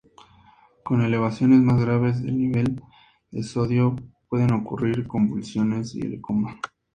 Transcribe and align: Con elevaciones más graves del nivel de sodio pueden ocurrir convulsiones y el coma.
Con 0.83 1.03
elevaciones 1.03 1.59
más 1.61 1.79
graves 1.79 2.23
del 2.23 2.35
nivel 2.35 2.81
de 3.29 3.43
sodio 3.43 3.95
pueden 4.29 4.51
ocurrir 4.51 5.05
convulsiones 5.07 5.93
y 5.93 5.99
el 6.01 6.19
coma. 6.19 6.59